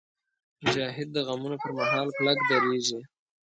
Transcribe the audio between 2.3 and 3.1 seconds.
درېږي.